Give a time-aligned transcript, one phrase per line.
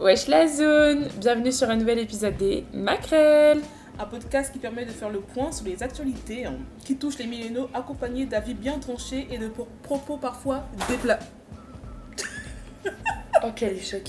[0.00, 3.60] Wesh la zone Bienvenue sur un nouvel épisode des Macrel
[3.98, 7.26] Un podcast qui permet de faire le point sur les actualités hein, qui touchent les
[7.26, 11.18] millénaux, accompagnés d'avis bien tranchés et de pro- propos parfois déplats.
[13.44, 14.02] Oh quel choc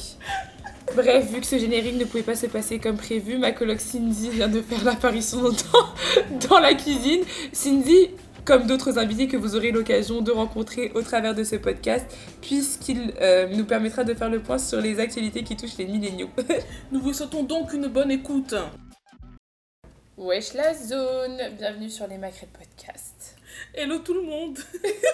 [0.95, 4.29] Bref, vu que ce générique ne pouvait pas se passer comme prévu, ma coloc Cindy
[4.29, 7.21] vient de faire l'apparition dans, dans la cuisine.
[7.51, 8.11] Cindy,
[8.47, 12.05] comme d'autres invités que vous aurez l'occasion de rencontrer au travers de ce podcast,
[12.41, 16.29] puisqu'il euh, nous permettra de faire le point sur les actualités qui touchent les milléniaux.
[16.93, 18.55] Nous vous souhaitons donc une bonne écoute.
[20.15, 23.35] Wesh la zone Bienvenue sur les Macrel Podcast.
[23.75, 24.57] Hello tout le monde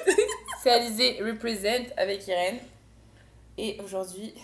[0.61, 2.59] C'est Alizé Represent avec Irène.
[3.57, 4.35] Et aujourd'hui,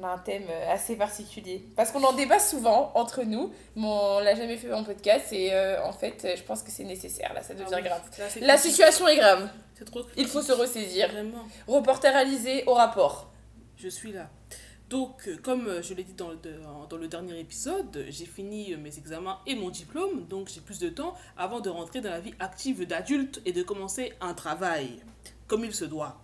[0.00, 1.64] on a un thème euh, assez particulier.
[1.76, 5.32] Parce qu'on en débat souvent entre nous, mais on l'a jamais fait en podcast.
[5.32, 7.32] Et euh, en fait, je pense que c'est nécessaire.
[7.34, 8.02] Là, ça devient Ah oui, grave.
[8.18, 9.48] là, La situation est grave.
[9.76, 11.08] C'est trop Il faut se ressaisir.
[11.10, 13.30] Vraiment, Reporter Alizé au rapport.
[13.76, 14.28] je suis là.
[14.88, 16.38] Donc, euh, comme je l'ai dit dans le,
[16.88, 20.88] dans le dernier épisode, j'ai fini mes examens et mon diplôme, donc j'ai plus de
[20.88, 25.00] temps avant de rentrer dans la vie active d'adulte et de commencer un travail,
[25.46, 26.16] comme il se doit.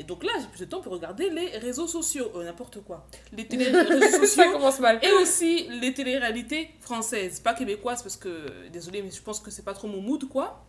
[0.00, 3.06] Et donc là, j'ai plus de temps pour regarder les réseaux sociaux, euh, n'importe quoi.
[3.36, 4.98] Les télé réseaux ça sociaux commence mal.
[5.02, 9.64] et aussi les téléréalités françaises, pas québécoises parce que, désolé, mais je pense que c'est
[9.64, 10.64] pas trop mon mood, quoi.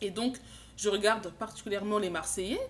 [0.00, 0.36] Et donc,
[0.76, 2.60] je regarde particulièrement les Marseillais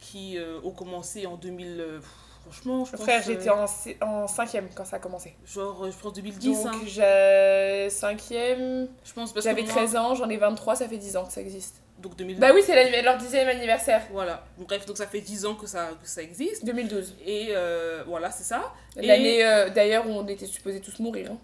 [0.00, 1.80] qui euh, ont commencé en 2000.
[1.80, 2.08] euh, pff,
[2.50, 3.00] franchement, je pense.
[3.02, 5.34] Frère, euh, j'étais en, c- en cinquième quand ça a commencé.
[5.46, 6.64] Genre, euh, je pense 2010.
[6.64, 6.78] Donc, hein.
[6.86, 8.88] j'ai cinquième.
[9.04, 11.24] Je pense parce J'avais que moi- 13 ans, j'en ai 23, ça fait 10 ans
[11.24, 11.76] que ça existe.
[11.98, 12.38] Donc 2000.
[12.38, 14.02] Bah oui, c'est leur dixième anniversaire.
[14.12, 14.44] Voilà.
[14.56, 16.64] Bref, donc ça fait 10 ans que ça, que ça existe.
[16.64, 17.16] 2012.
[17.26, 18.72] Et euh, voilà, c'est ça.
[18.96, 21.32] Et- L'année euh, d'ailleurs où on était supposés tous mourir.
[21.32, 21.38] hein.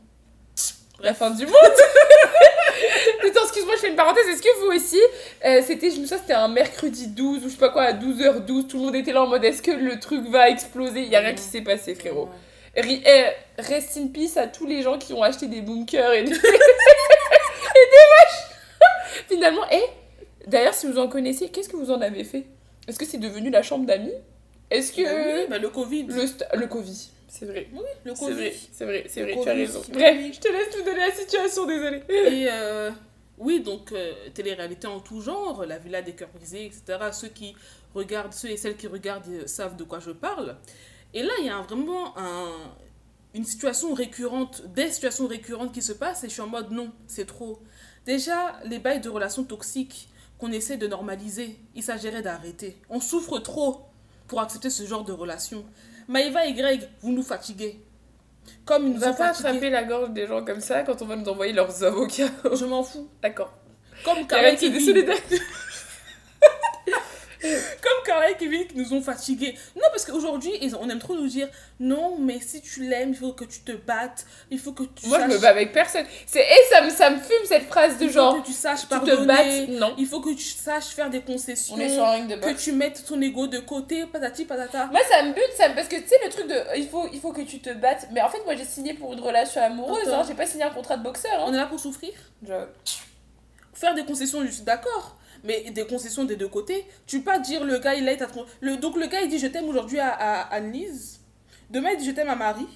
[1.01, 1.17] La Bref.
[1.19, 1.55] fin du monde
[3.29, 4.27] Attends, excuse-moi, je fais une parenthèse.
[4.29, 5.01] Est-ce que vous aussi,
[5.45, 7.93] euh, c'était, je me souviens, c'était un mercredi 12 ou je sais pas quoi, à
[7.93, 11.01] 12h12, tout le monde était là en mode est-ce que le truc va exploser?
[11.01, 12.29] Il y a rien qui s'est passé, frérot.
[12.77, 12.83] Eh,
[13.59, 16.35] rest in peace à tous les gens qui ont acheté des bunkers et des, et
[16.35, 16.49] des
[18.11, 19.83] vaches Finalement, et
[20.47, 22.45] d'ailleurs, si vous en connaissez, qu'est-ce que vous en avez fait?
[22.89, 24.13] Est-ce que c'est devenu la chambre d'amis?
[24.71, 25.03] Est-ce que.
[25.03, 26.05] Bah oui, bah le Covid.
[26.09, 27.69] le, st- le Covid, c'est vrai.
[27.73, 28.35] Oui, le C'est Covid.
[28.35, 29.83] vrai, c'est vrai, c'est vrai, tu as raison.
[29.93, 32.03] Bref, je te laisse nous donner la situation, désolée.
[32.09, 32.91] Et euh,
[33.39, 37.09] oui, donc euh, télé-réalité en tout genre, la villa des cœurs brisés, etc.
[37.13, 37.57] Ceux qui
[37.95, 40.57] regardent, ceux et celles qui regardent euh, savent de quoi je parle.
[41.13, 42.53] Et là, il y a vraiment un,
[43.35, 46.93] une situation récurrente, des situations récurrentes qui se passent et je suis en mode non,
[47.09, 47.59] c'est trop.
[48.07, 50.09] Déjà, les bails de relations toxiques
[50.39, 52.77] qu'on essaie de normaliser, il s'agirait d'arrêter.
[52.91, 53.81] On souffre trop
[54.29, 55.65] pour accepter ce genre de relations.
[56.09, 57.81] Maïva et Greg, vous nous fatiguez.
[58.65, 59.49] Comme ils On nous va ont pas fatigués.
[59.49, 62.29] attraper la gorge des gens comme ça quand on va nous envoyer leurs avocats.
[62.53, 63.09] Je m'en fous.
[63.23, 63.53] D'accord.
[64.05, 64.87] Comme Arrête, Karen c'est et des Kevin.
[64.95, 65.17] solidaires.
[67.83, 69.55] Comme Carla et Kevin qui nous ont fatigués.
[69.77, 71.49] Non, parce qu'aujourd'hui, ils- on aime trop nous dire
[71.81, 75.07] non, mais si tu l'aimes, il faut que tu te battes, il faut que tu
[75.09, 75.33] Moi, je saches.
[75.33, 76.07] me bats avec personne.
[76.27, 78.53] C'est, et ça me, ça me fume cette phrase de il faut genre, que tu
[78.53, 79.69] saches tu te battes.
[79.69, 79.95] Non.
[79.99, 81.75] Il faut que tu saches faire des concessions.
[81.77, 84.87] On est sur un ring de Que tu mettes ton ego de côté, patati patata.
[84.87, 85.75] Moi, ça me bute, ça me...
[85.75, 88.09] parce que tu sais, le truc de il faut, il faut que tu te battes.
[88.13, 90.09] Mais en fait, moi, j'ai signé pour une relation amoureuse.
[90.09, 90.25] Hein.
[90.27, 91.33] J'ai pas signé un contrat de boxeur.
[91.35, 91.45] Hein.
[91.47, 92.13] On est là pour souffrir.
[92.47, 92.53] Je-
[93.75, 95.17] Faire des concessions, je suis d'accord.
[95.45, 96.85] Mais des concessions des deux côtés.
[97.07, 98.25] Tu peux pas dire le gars, il a été.
[98.25, 98.29] à-
[98.61, 101.21] Le, donc le gars, il dit je t'aime aujourd'hui à, à Annelise.
[101.71, 102.67] Demain, il dit je t'aime à Marie.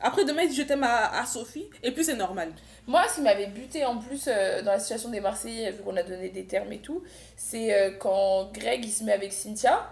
[0.00, 1.68] Après, demain, il dit je t'aime à, à Sophie.
[1.82, 2.52] Et puis, c'est normal.
[2.86, 5.96] Moi, ce qui m'avait buté en plus euh, dans la situation des Marseillais, vu qu'on
[5.96, 7.02] a donné des termes et tout,
[7.36, 9.88] c'est euh, quand Greg il se met avec Cynthia.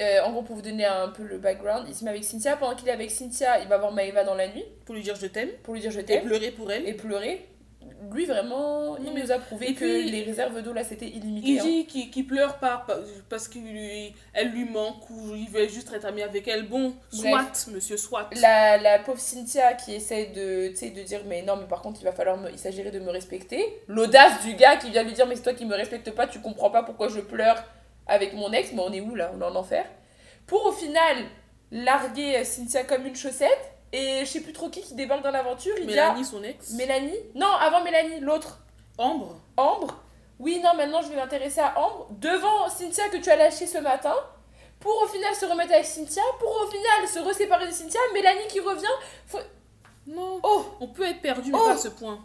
[0.00, 2.56] Euh, en gros, pour vous donner un peu le background, il se met avec Cynthia.
[2.56, 5.14] Pendant qu'il est avec Cynthia, il va voir Maëva dans la nuit Pour lui dire
[5.16, 5.50] je t'aime.
[5.62, 6.88] pour lui dire je Et t'aime pleurer pour elle.
[6.88, 7.46] et pleurer.
[8.12, 11.06] Lui, vraiment, il mais- nous a prouvé et que puis- les réserves d'eau là c'était
[11.08, 11.48] illimité.
[11.48, 11.62] Il hein.
[11.64, 12.98] dit qu'il qu'il pleure pas pa-
[13.30, 16.68] parce qu'elle lui, elle lui manque ou il veut juste être ami avec elle.
[16.68, 18.28] Bon, soit, monsieur, soit.
[18.40, 22.04] La, la pauvre Cynthia qui essaie de, de dire mais non mais par contre il
[22.04, 25.26] va falloir me, il s'agirait de me respecter l'audace du gars qui vient lui dire
[25.26, 27.62] mais c'est toi qui me respecte pas tu comprends pas pourquoi je pleure
[28.06, 29.32] avec mon ex mais on est où là?
[29.34, 29.86] On est en enfer
[30.46, 31.16] pour au final
[31.70, 35.30] larguer euh, Cynthia comme une chaussette et je sais plus trop qui qui débarque dans
[35.30, 36.70] l'aventure il Mélanie, dit son ex.
[36.72, 37.18] Mélanie?
[37.34, 38.60] Non avant Mélanie l'autre.
[38.98, 39.36] Ambre.
[39.56, 40.02] Ambre?
[40.38, 42.08] Oui non maintenant je vais m'intéresser à Ambre.
[42.18, 44.14] Devant Cynthia que tu as lâché ce matin.
[44.80, 48.48] Pour au final se remettre avec Cynthia, pour au final se reséparer de Cynthia, Mélanie
[48.48, 49.38] qui revient,
[50.06, 50.40] Non.
[50.42, 50.64] Oh!
[50.80, 51.66] On peut être perdu, mais Oh!
[51.66, 52.18] pas à ce point.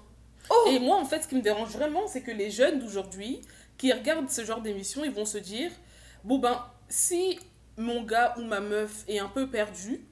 [0.49, 0.69] Oh!
[0.71, 3.41] Et moi, en fait, ce qui me dérange vraiment, c'est que les jeunes d'aujourd'hui
[3.77, 5.69] qui regardent ce genre d'émission, ils vont se dire
[6.23, 7.39] bon, ben, si
[7.77, 10.03] mon gars ou ma meuf est un peu perdu,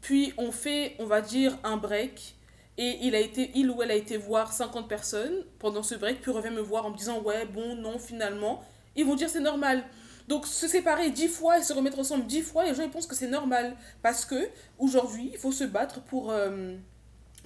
[0.00, 2.34] puis on fait, on va dire, un break,
[2.78, 6.20] et il, a été, il ou elle a été voir 50 personnes pendant ce break,
[6.22, 8.62] puis revient me voir en me disant ouais, bon, non, finalement,
[8.96, 9.84] ils vont dire c'est normal.
[10.28, 13.06] Donc se séparer dix fois et se remettre ensemble dix fois, les gens ils pensent
[13.06, 13.76] que c'est normal.
[14.00, 14.48] Parce que
[14.78, 16.76] aujourd'hui, il faut se battre pour, euh,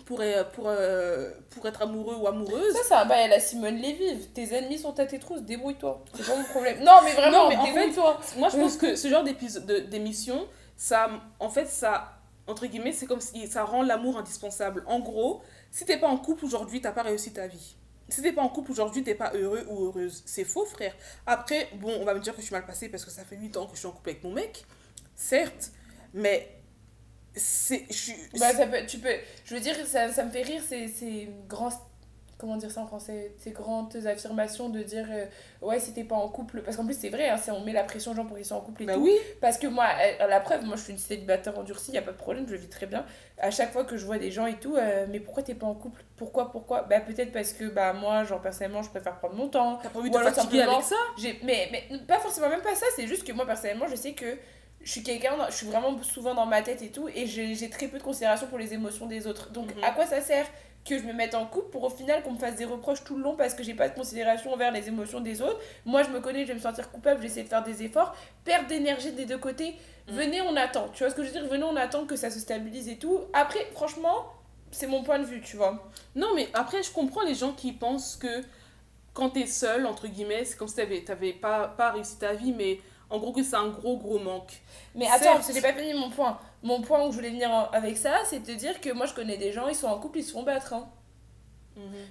[0.04, 2.74] pour, euh, pour, euh, pour être amoureux ou amoureuse.
[2.74, 4.28] Ça, c'est un bail à la Simone Lévy.
[4.34, 6.04] Tes ennemis sont à tes trousses, débrouille-toi.
[6.14, 6.84] C'est pas mon problème.
[6.84, 8.20] Non, mais vraiment, en fait, débrouille-toi.
[8.36, 10.46] Moi, je pense que ce genre d'émission,
[10.76, 11.08] ça,
[11.40, 12.13] en fait, ça,
[12.46, 14.84] entre guillemets, c'est comme si ça rend l'amour indispensable.
[14.86, 17.76] En gros, si t'es pas en couple aujourd'hui, t'as pas réussi ta vie.
[18.08, 20.22] Si t'es pas en couple aujourd'hui, t'es pas heureux ou heureuse.
[20.26, 20.94] C'est faux, frère.
[21.26, 23.36] Après, bon, on va me dire que je suis mal passée parce que ça fait
[23.36, 24.66] 8 ans que je suis en couple avec mon mec.
[25.14, 25.72] Certes,
[26.12, 26.60] mais
[27.34, 27.86] c'est.
[27.90, 28.12] Je.
[28.38, 29.14] Bah, ça peut, tu peux,
[29.44, 31.70] je veux dire, ça, ça me fait rire ces, ces grands.
[32.44, 35.24] Comment dire ça en français Ces grandes affirmations de dire euh,
[35.62, 36.60] ouais, si t'es pas en couple.
[36.60, 38.58] Parce qu'en plus, c'est vrai, hein, on met la pression aux gens pour qu'ils soient
[38.58, 39.00] en couple et bah tout.
[39.02, 39.86] oui, Parce que moi,
[40.28, 42.68] la preuve, moi je suis une célibataire endurcie, y a pas de problème, je vis
[42.68, 43.06] très bien.
[43.38, 45.66] À chaque fois que je vois des gens et tout, euh, mais pourquoi t'es pas
[45.66, 46.04] en couple?
[46.16, 46.82] Pourquoi Pourquoi?
[46.82, 49.78] Bah peut-être parce que bah moi, genre personnellement, je préfère prendre mon temps.
[49.82, 50.96] t'as pas envie de fatiguer avec ça?
[51.42, 54.36] mais, mais pas forcément même pas ça, c'est juste que moi personnellement, je sais que
[54.82, 57.70] je suis quelqu'un, je suis vraiment souvent dans ma tête et tout, et j'ai j'ai
[57.70, 59.50] très peu de considération pour les émotions des autres.
[59.50, 59.82] Donc Mhm.
[59.82, 60.46] à quoi ça sert?
[60.84, 63.16] Que je me mette en couple pour au final qu'on me fasse des reproches tout
[63.16, 65.58] le long parce que j'ai pas de considération envers les émotions des autres.
[65.84, 68.14] Moi je me connais, je vais me sentir coupable, j'essaie de faire des efforts,
[68.44, 69.76] perte d'énergie des deux côtés.
[70.08, 70.14] Mhm.
[70.14, 70.88] Venez, on attend.
[70.92, 71.48] Tu vois ce que je veux dire?
[71.48, 73.20] Venez, on attend que ça se stabilise et tout.
[73.32, 74.26] Après, franchement,
[74.70, 75.90] c'est mon point de vue, tu vois.
[76.14, 78.42] Non, mais après, je comprends les gens qui pensent que
[79.14, 82.52] quand t'es seul, entre guillemets, c'est comme si t'avais, t'avais pas, pas réussi ta vie,
[82.52, 82.80] mais
[83.14, 84.52] en gros que c'est un gros, gros manque.
[84.94, 86.38] Mais attends, parce que j'ai pas fini mon point.
[86.62, 89.06] Mon point où je voulais venir en- avec ça, c'est de te dire que moi
[89.06, 90.72] je connais des gens, ils sont en couple, ils se font battre.
[90.74, 90.88] hein.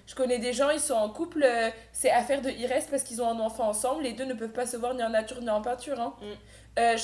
[0.05, 3.03] Je connais des gens, ils sont en couple, euh, c'est affaire de ils restent parce
[3.03, 5.39] qu'ils ont un enfant ensemble, les deux ne peuvent pas se voir ni en nature
[5.41, 5.99] ni en peinture.
[6.01, 6.13] hein.
[6.21, 6.25] Mm.
[6.79, 6.97] Euh,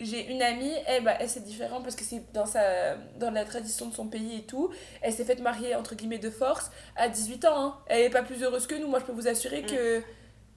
[0.00, 3.44] j'ai une amie, elle, bah, elle c'est différent parce que c'est dans, sa, dans la
[3.44, 4.70] tradition de son pays et tout.
[5.02, 7.58] Elle s'est faite marier entre guillemets de force à 18 ans.
[7.60, 7.74] hein.
[7.88, 9.66] Elle est pas plus heureuse que nous, moi je peux vous assurer Mm.
[9.66, 10.02] que.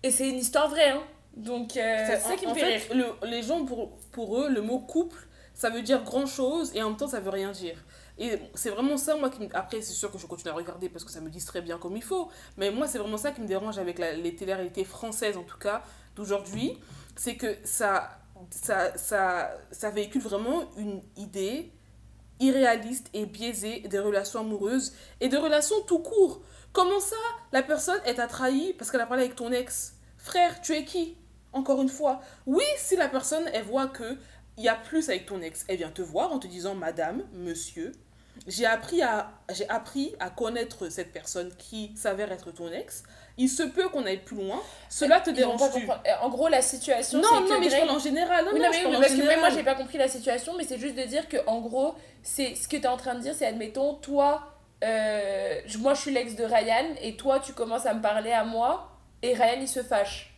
[0.04, 0.92] Et c'est une histoire vraie.
[0.92, 1.04] Hein.
[1.36, 2.82] Donc euh, c'est ça qui me en fait rire.
[2.82, 5.18] fait, le- les gens, pour, pour eux, le mot couple,
[5.54, 7.78] ça veut dire grand chose et en même temps, ça veut rien dire.
[8.18, 9.48] Et c'est vraiment ça, moi, qui me...
[9.54, 11.96] Après, c'est sûr que je continue à regarder parce que ça me distrait bien comme
[11.98, 12.30] il faut.
[12.58, 15.58] Mais moi, c'est vraiment ça qui me dérange avec la- les télé-réalités françaises, en tout
[15.58, 15.82] cas,
[16.16, 16.78] d'aujourd'hui.
[17.16, 18.10] C'est que ça,
[18.52, 21.72] ça, ça, ça véhicule vraiment une idée
[22.40, 26.42] irréaliste et biaisée des relations amoureuses et de relations tout court.
[26.74, 27.16] Comment ça,
[27.52, 29.96] la personne, elle t'a trahi parce qu'elle a parlé avec ton ex?
[30.22, 31.18] Frère, tu es qui?
[31.54, 34.18] Encore une fois, oui, si la personne, elle voit que
[34.58, 37.24] il y a plus avec ton ex, elle vient te voir en te disant Madame,
[37.34, 37.92] Monsieur,
[38.48, 43.04] j'ai appris à j'ai appris à connaître cette personne qui s'avère être ton ex.
[43.38, 44.62] Il se peut qu'on aille plus loin.
[44.90, 46.02] Cela te comprendre.
[46.06, 48.46] Euh, En gros, la situation, Non, que non, mais je parle en général.
[48.46, 49.54] Non, Oui, non, non, je mais parle en parce que même moi, général.
[49.54, 52.68] j'ai pas compris la situation, mais c'est juste de dire que, en gros, c'est ce
[52.68, 54.44] que tu es en train de dire, c'est admettons, toi,
[54.84, 58.44] euh, moi, je suis l'ex de Ryan, et toi, tu commences à me parler à
[58.44, 58.91] moi,
[59.22, 60.34] et Ryan, il se fâche.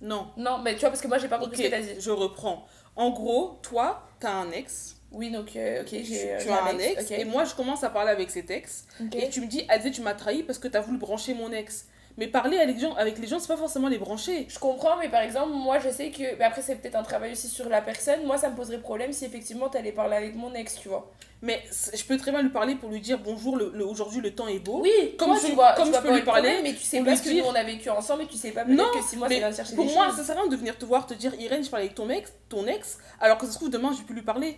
[0.00, 0.28] Non.
[0.36, 2.00] Non, mais tu vois, parce que moi, j'ai pas compris ce que t'as dit.
[2.00, 2.66] je reprends.
[2.96, 4.96] En gros, toi, t'as un ex.
[5.12, 7.10] Oui, donc, euh, ok, Tu, j'ai tu j'ai as un ex.
[7.12, 8.86] Et moi, je commence à parler avec cet ex.
[9.12, 11.86] Et tu me dis, Adé, tu m'as trahi parce que t'as voulu brancher mon ex.
[12.16, 14.46] Mais parler avec les gens, avec les gens c'est pas forcément les brancher.
[14.48, 16.36] Je comprends, mais par exemple, moi, je sais que.
[16.38, 18.24] Mais après, c'est peut-être un travail aussi sur la personne.
[18.24, 21.10] Moi, ça me poserait problème si effectivement t'allais parler avec mon ex, tu vois.
[21.42, 21.60] Mais
[21.92, 24.46] je peux très bien lui parler pour lui dire bonjour, le, le- aujourd'hui le temps
[24.46, 24.80] est beau.
[24.80, 26.84] Oui, Comme je- tu vois, comme tu je peux lui le parler, problème, mais tu
[26.84, 29.02] sais pas ce que nous on a vécu ensemble et tu sais pas Non, que
[29.04, 30.16] si moi vient de chercher Pour des moi, choses.
[30.18, 32.08] ça sert à rien de venir te voir, te dire Irène, je parle avec ton
[32.08, 34.56] ex, ton ex, alors que ça se trouve demain, je peux lui parler.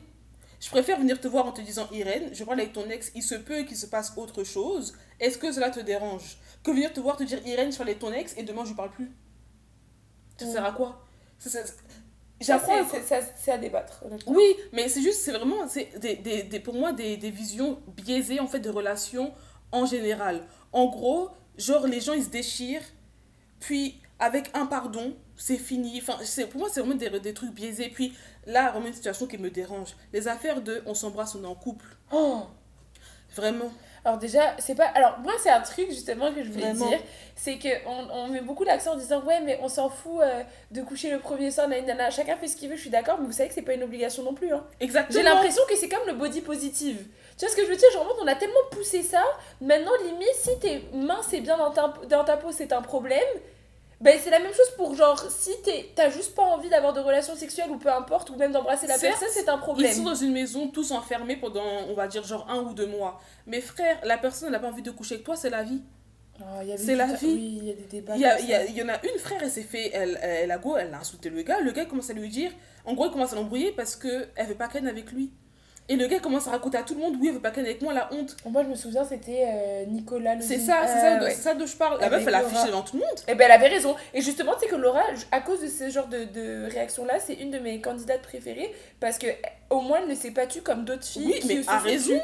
[0.61, 3.23] Je préfère venir te voir en te disant Irène, je parle avec ton ex, il
[3.23, 4.95] se peut qu'il se passe autre chose.
[5.21, 8.01] Est-ce que cela te dérange Que venir te voir te dire Irène, je parle avec
[8.01, 9.11] ton ex et demain je lui parle plus?
[10.39, 10.53] Ça Mm.
[10.53, 11.05] sert à quoi?
[12.41, 12.85] J'apprends.
[13.37, 14.05] c'est- à débattre.
[14.27, 17.81] Oui, mais c'est juste, c'est vraiment, c'est des, des, des- pour moi, des, des visions
[17.97, 19.33] biaisées en fait de relations
[19.73, 20.43] en général.
[20.73, 22.83] En gros, genre les gens ils se déchirent,
[23.61, 25.99] puis avec un pardon, c'est fini.
[26.03, 27.89] Enfin, c'est, pour moi, c'est vraiment des, des trucs biaisés.
[27.89, 28.15] Puis
[28.47, 29.97] là, vraiment une situation qui me dérange.
[30.13, 31.87] Les affaires de on s'embrasse, on est en couple.
[32.13, 32.43] Oh.
[33.35, 33.71] Vraiment.
[34.05, 34.87] Alors déjà, c'est pas...
[34.95, 36.89] Alors moi, c'est un truc justement que je voulais Vraiment.
[36.89, 37.01] dire.
[37.35, 40.81] C'est qu'on on met beaucoup l'accent en disant «Ouais, mais on s'en fout euh, de
[40.83, 42.09] coucher le premier soir, nanana.
[42.11, 43.83] Chacun fait ce qu'il veut, je suis d'accord, mais vous savez que c'est pas une
[43.83, 44.53] obligation non plus.
[44.53, 44.65] Hein.
[44.79, 45.19] Exactement.
[45.19, 47.05] J'ai l'impression que c'est comme le body positive.
[47.37, 47.91] Tu vois ce que je veux dire?
[47.93, 49.25] Genre, on a tellement poussé ça.
[49.61, 53.19] Maintenant, limite, si t'es mince et bien dans ta, dans ta peau, c'est un problème.
[54.01, 55.51] Ben, c'est la même chose pour genre, si
[55.95, 58.99] t'as juste pas envie d'avoir de relations sexuelles ou peu importe, ou même d'embrasser la
[58.99, 59.93] personne, c'est un Ils problème.
[59.95, 63.19] sont dans une maison tous enfermés pendant, on va dire, genre un ou deux mois.
[63.47, 65.81] Mais frère, la personne n'a pas envie de coucher avec toi, c'est la vie.
[66.39, 67.27] Oh, avait C'est la vie.
[67.27, 68.15] Oui, il y a des débats.
[68.17, 68.65] Il y, a- comme il y, a- ça.
[68.67, 70.99] il y en a une frère, elle s'est fait, elle, elle a go, elle a
[70.99, 71.61] insulté le gars.
[71.61, 72.53] Le gars commence à lui dire,
[72.85, 75.33] en gros, il commence à l'embrouiller parce que elle veut pas ken avec lui.
[75.89, 77.65] Et le gars commence à raconter à tout le monde, oui, elle veut pas ken
[77.65, 78.37] avec moi, la honte.
[78.45, 81.31] Moi, je me souviens, c'était euh, Nicolas le C'est ça, c'est euh, ça, de- ouais.
[81.35, 82.01] ça dont je parle.
[82.01, 83.21] La meuf, elle a affiché devant tout le monde.
[83.29, 83.95] Eh ben, elle avait raison.
[84.13, 87.35] Et justement, tu sais que Laura, à cause de ce genre de, de réaction-là, c'est
[87.35, 89.29] une de mes candidates préférées parce que
[89.71, 91.27] au moins, elle ne s'est pas tue comme d'autres filles.
[91.35, 92.15] Oui, qui mais sont raison.
[92.15, 92.21] tues.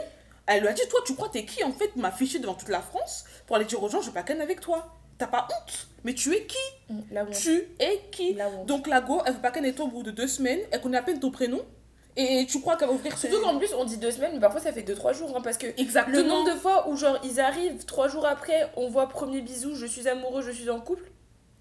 [0.46, 2.68] Elle lui a dit, toi, tu crois t'es qui en fait m'a affiché devant toute
[2.68, 4.88] la France pour aller dire aux gens, je veux pas ken avec toi.
[5.18, 5.86] T'as pas honte.
[6.02, 6.58] Mais tu es qui
[6.90, 7.24] Mm, La.
[7.26, 8.48] Tu es qui La.
[8.66, 10.80] Donc la go, elle veut pas ken avec toi au bout de deux semaines, elle
[10.80, 11.60] connaît à peine ton prénom.
[12.16, 14.72] Et tu crois va ouvrir Surtout qu'en plus, on dit deux semaines, mais parfois ça
[14.72, 15.34] fait deux, trois jours.
[15.36, 16.16] hein, parce que Exactement.
[16.18, 19.74] le nombre de fois où, genre, ils arrivent, trois jours après, on voit premier bisou,
[19.74, 21.10] je suis amoureux, je suis en couple.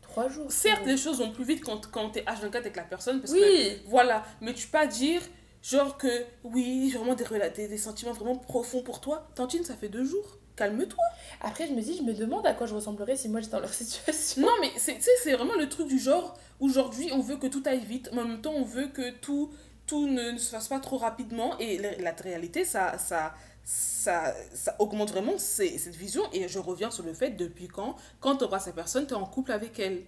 [0.01, 0.51] Trois jours.
[0.51, 3.21] Certes, les choses vont plus vite quand, quand t'es H24 avec la personne.
[3.21, 3.81] Parce que, Oui.
[3.87, 5.21] voilà, mais tu peux pas dire,
[5.63, 7.23] genre que oui, j'ai vraiment des,
[7.55, 9.29] des, des sentiments vraiment profonds pour toi.
[9.35, 10.37] Tantine, ça fait deux jours.
[10.57, 11.01] Calme-toi.
[11.39, 13.61] Après, je me dis, je me demande à quoi je ressemblerais si moi j'étais dans
[13.61, 14.41] leur situation.
[14.41, 17.47] Non, mais c'est tu sais, c'est vraiment le truc du genre, aujourd'hui, on veut que
[17.47, 19.49] tout aille vite, mais en même temps, on veut que tout,
[19.91, 21.57] tout ne, ne se fasse pas trop rapidement.
[21.59, 23.33] Et la, la réalité, ça, ça,
[23.63, 26.23] ça, ça augmente vraiment ces- cette vision.
[26.31, 29.17] Et je reviens sur le fait, depuis quand, quand tu embrasses cette personne, tu es
[29.17, 30.03] en couple avec elle.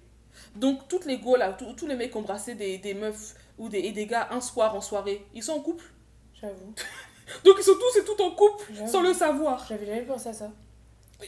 [0.56, 3.80] Donc, toutes les go, là, tous les mecs qui embrassé des, des meufs ou des,
[3.80, 5.84] et des gars un soir en soirée, ils sont en couple.
[6.42, 6.74] J'avoue.
[7.44, 9.66] Donc, ils sont tous et toutes en couple, sans le savoir.
[9.68, 10.50] J'avais jamais pensé à ça.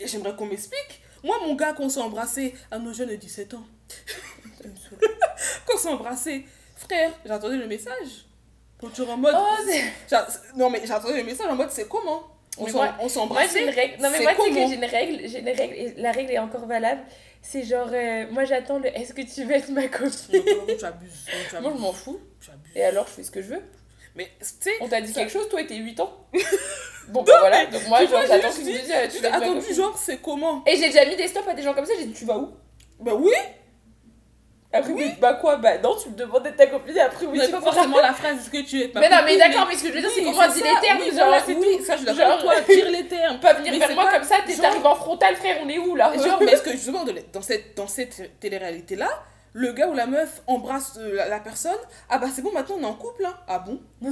[0.06, 1.02] J'aimerais qu'on m'explique.
[1.24, 3.66] Moi, mon gars, qu'on s'est embrassé à nos jeunes de 17 ans,
[5.68, 6.46] qu'on s'est embrassé,
[6.76, 8.26] frère, j'attendais le message.
[8.82, 9.36] Quand tu es en mode.
[9.38, 12.24] Oh, c'est- Non, mais j'attendais le message en mode c'est comment?
[12.58, 12.94] On moi-
[13.54, 14.02] j'ai une règle.
[14.02, 15.28] Non, mais c'est moi, sais que j'ai une règle.
[15.28, 15.74] J'ai une règle.
[15.76, 17.02] Et la règle est encore valable.
[17.42, 20.10] C'est genre, euh, moi, j'attends le est-ce que tu veux être ma copine?
[20.34, 21.26] Non, non, tu abuses.
[21.28, 22.20] non, tu Moi, je m'en fous.
[22.42, 22.72] tu abuses.
[22.76, 23.62] Et alors, je fais ce que je veux.
[24.16, 26.14] Mais tu sais, On t'a dit Ça- quelque chose, toi, t'es 8 ans
[27.10, 27.66] Bon, bah voilà.
[27.66, 30.18] Donc, moi, genre, j'attends j'ai que tu me dises euh, tu ma attendu genre c'est
[30.22, 30.64] comment?
[30.66, 31.94] Et j'ai déjà mis des stops à des gens comme ça.
[32.00, 32.52] J'ai dit, tu vas où?
[33.00, 33.32] Bah oui
[34.76, 37.38] Après, mais, bah quoi Bah non, tu me demandes d'être ta copine et après, oui,
[37.40, 39.66] Mais tu pas forcément la phrase est-ce que tu es ma Mais non, mais d'accord,
[39.68, 41.00] mais ce que je veux dire, c'est Oui, comment on dit ça, les termes.
[41.00, 41.78] oui, genre, voilà, c'est oui.
[41.78, 41.84] tout.
[41.86, 43.40] Ça, je suis d'accord toi, tire les termes.
[43.40, 45.70] Pas venir vers c'est moi pas- comme ça, t'es- genre- t'arrives en frontal, frère, on
[45.70, 46.12] est où là?
[46.18, 49.10] Genre, mais est-ce que justement, de- dans cette, dans cette télé-réalité-là,
[49.54, 51.78] le gars ou la meuf embrasse euh, la, la personne,
[52.10, 53.34] ah bah c'est bon, maintenant on est en couple, hein.
[53.48, 53.80] Ah bon?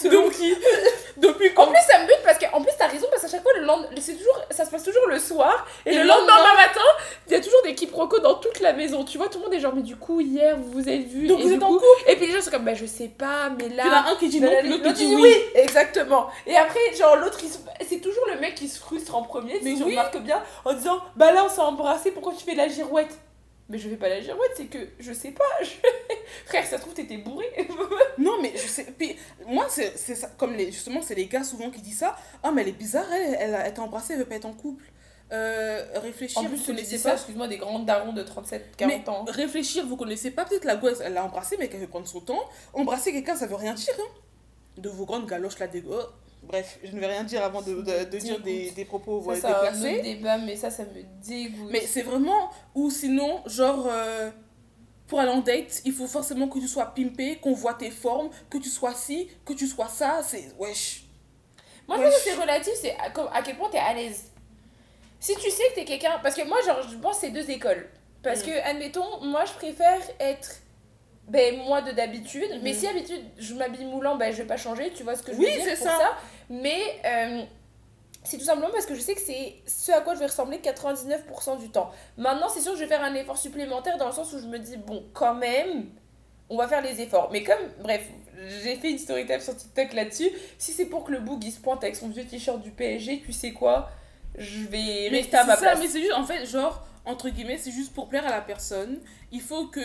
[0.00, 0.54] Selon qui?
[1.16, 1.66] Depuis En quand?
[1.66, 3.88] plus, ça me bute parce qu'en plus, t'as raison, parce qu'à chaque fois, le lendemain,
[4.00, 5.66] c'est toujours, ça se passe toujours le soir.
[5.84, 6.80] Et, Et le le lendemain lendemain- matin,
[7.26, 9.04] il y a toujours des quiproquos dans toute la maison.
[9.04, 11.26] Tu vois, tout le monde est genre, mais du coup, hier, vous vous êtes vus.
[11.26, 12.86] Donc et vous êtes en coup- couple Et puis les gens sont comme, bah je
[12.86, 14.04] sais pas, mais Il y en a là.
[14.08, 15.34] un qui dit non, L'autre puis l'autre qui dit oui.
[15.54, 16.28] exactement.
[16.46, 17.38] Et après, genre, l'autre,
[17.88, 20.72] c'est toujours le mec qui se frustre en premier, Mais si tu remarques bien, en
[20.72, 23.18] disant, bah là, on s'est embrassé, pourquoi tu fais la girouette?
[23.68, 25.44] Mais je fais pas la girouette, c'est que je sais pas.
[25.62, 25.68] je-
[26.46, 27.46] Frère, ça se trouve, t'étais bourré.
[28.18, 28.86] Non, mais je sais.
[28.98, 30.28] Puis, moi, c'est ça.
[30.36, 32.16] Comme les, justement, c'est les gars souvent qui disent ça.
[32.42, 34.44] Ah, mais elle est bizarre, elle, elle, a- elle t'a embrassé, elle veut pas être
[34.46, 34.84] en couple.
[35.32, 37.14] Euh, réfléchir, En plus, vous tu connaissez ça, pas.
[37.16, 39.24] excuse-moi, des grands darons de 37, 40 ans.
[39.28, 40.44] Réfléchir, vous connaissez pas.
[40.44, 42.42] Peut-être la go, elle l'a embrassé, mais qu'elle veut prendre son temps.
[42.72, 43.94] Embrasser quelqu'un, ça veut rien dire.
[43.98, 44.10] Hein.
[44.78, 45.84] De vos grandes galoches là, des.
[45.88, 46.00] oh,
[46.42, 49.62] Bref, je ne vais rien dire avant de, de, de dire des, des propos Ça,
[49.62, 50.00] autre déplacés.
[50.02, 51.70] débat, mais ça, ça me dégoûte.
[51.70, 52.50] Mais c'est vraiment.
[52.74, 53.86] Ou sinon, genre.
[53.88, 54.30] euh,
[55.06, 58.30] pour aller en date, il faut forcément que tu sois pimpé, qu'on voit tes formes,
[58.48, 60.20] que tu sois ci, que tu sois ça.
[60.24, 60.52] C'est.
[60.58, 61.04] Wesh.
[61.88, 64.30] Moi, je pense que c'est relatif, c'est à, à quel point t'es à l'aise.
[65.20, 66.18] Si tu sais que t'es quelqu'un.
[66.22, 67.88] Parce que moi, genre, je pense que c'est deux écoles.
[68.22, 68.46] Parce Mm.
[68.46, 70.56] que, admettons, moi, je préfère être.
[71.28, 72.50] Ben, moi de d'habitude.
[72.62, 72.76] Mais Mhm.
[72.76, 75.38] si d'habitude je m'habille moulant, ben, je vais pas changer, tu vois ce que je
[75.38, 76.16] Oui, veux dire c'est pour ça.
[76.48, 77.42] Mais euh,
[78.24, 80.58] c'est tout simplement parce que je sais que c'est ce à quoi je vais ressembler
[80.58, 81.92] 99% du temps.
[82.16, 84.46] Maintenant, c'est sûr que je vais faire un effort supplémentaire dans le sens où je
[84.46, 85.90] me dis, bon, quand même,
[86.48, 87.28] on va faire les efforts.
[87.30, 88.04] Mais comme, bref,
[88.64, 90.30] j'ai fait une story time sur TikTok là-dessus.
[90.58, 93.22] Si c'est pour que le boug il se pointe avec son vieux t-shirt du PSG,
[93.24, 93.88] tu sais quoi?
[94.38, 95.78] Je vais Mais rester à ma ça, place.
[95.80, 98.98] mais c'est juste, en fait, genre, entre guillemets, c'est juste pour plaire à la personne.
[99.32, 99.80] Il faut que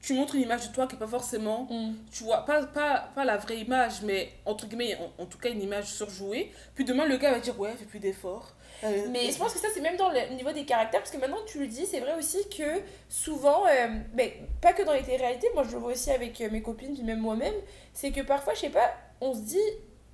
[0.00, 1.94] tu montres une image de toi qui est pas forcément, Mm.
[2.12, 5.50] tu vois, pas, pas, pas la vraie image, mais entre guillemets, en, en tout cas,
[5.50, 6.52] une image surjouée.
[6.76, 8.54] Puis demain, le gars va dire, ouais, fais plus d'efforts.
[8.84, 11.16] Euh, Mais je pense que ça, c'est même dans le niveau des caractères, parce que
[11.18, 14.92] maintenant que tu le dis, c'est vrai aussi que souvent, euh, mais pas que dans
[14.92, 17.54] les réalités, moi je le vois aussi avec euh, mes copines, puis même moi-même,
[17.92, 19.58] c'est que parfois, je sais pas, on se dit,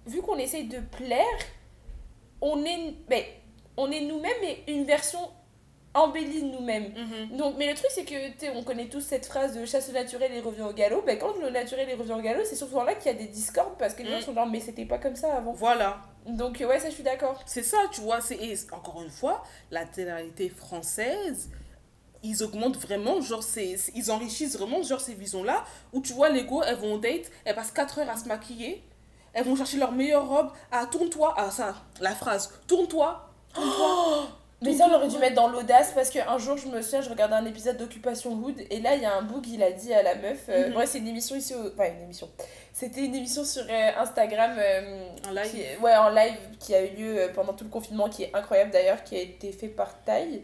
[0.06, 1.26] vu qu'on essaye de plaire,
[2.40, 3.22] on est, ben,
[3.76, 5.18] on est nous-mêmes, mais une version
[5.94, 6.92] embellie de nous-mêmes.
[6.92, 7.36] mhm.
[7.36, 10.32] Donc, mais le truc, c'est que, on connaît tous cette phrase de chasse au naturel
[10.32, 11.02] et revient au galop.
[11.06, 13.26] Ben, quand le naturel et revient au galop, c'est souvent là qu'il y a des
[13.28, 14.22] discordes parce que les gens Mm.
[14.22, 15.52] sont genre, mais c'était pas comme ça avant.
[15.52, 15.98] Voilà.
[16.26, 17.40] Donc, ouais, ça, je suis d'accord.
[17.46, 18.20] C'est ça, tu vois.
[18.20, 21.50] c'est et encore une fois, la télé-réalité française,
[22.24, 23.44] ils augmentent vraiment, genre,
[23.94, 27.30] ils enrichissent vraiment, genre, ces visions-là, où tu vois, les go, elles vont au date,
[27.44, 28.82] elles passent 4 heures à se maquiller,
[29.34, 34.28] elles vont chercher leur meilleure robe, ah, tourne-toi, ah, ça, la phrase, tourne-toi, tourne-toi.
[34.62, 37.10] Mais ça, on aurait dû mettre dans l'audace parce qu'un jour, je me souviens, je
[37.10, 39.92] regardais un épisode d'Occupation Hood et là, il y a un boug, il a dit
[39.92, 40.44] à la meuf.
[40.48, 40.72] euh, Mhm.
[40.72, 41.54] Bref, c'est une émission ici.
[41.54, 41.66] Au...
[41.68, 42.30] Enfin, une émission.
[42.72, 44.52] C'était une émission sur euh, Instagram.
[44.58, 45.50] euh, En live.
[45.50, 48.30] qui ouais, en live qui a eu lieu euh, pendant tout le confinement, qui est
[48.34, 50.42] incroyable d'ailleurs, qui a été fait par Taille.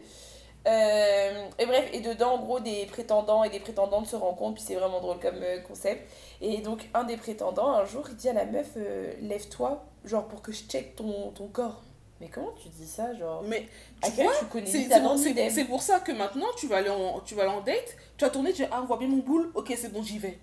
[0.67, 4.75] Et bref, et dedans, en gros, des prétendants et des prétendantes se rencontrent, puis c'est
[4.75, 6.07] vraiment drôle comme concept.
[6.41, 8.75] Et donc, un des prétendants, un jour, il dit à la meuf
[9.21, 11.81] Lève-toi, genre pour que je check ton, ton corps.
[12.21, 13.43] Mais comment tu dis ça, genre?
[13.43, 13.67] Mais
[14.01, 14.31] tu vois,
[15.49, 18.23] c'est pour ça que maintenant, tu vas, aller en, tu vas aller en date, tu
[18.23, 20.37] vas tourner, tu vas, ah, on voit bien mon boule, ok, c'est bon, j'y vais.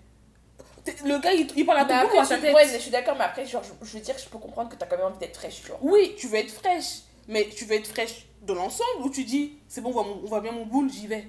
[1.05, 2.65] Le gars, il, il parle à Mais ton boule après, ou à ta tu- ouais,
[2.65, 4.75] mais je suis d'accord, mais après, genre, je, je veux dire, je peux comprendre que
[4.75, 5.79] t'as quand même envie d'être fraîche, tu vois.
[5.81, 9.59] Oui, tu veux être fraîche, mais tu veux être fraîche de l'ensemble ou tu dis,
[9.67, 11.27] c'est bon, on voit, mon- on voit bien mon boule, j'y vais?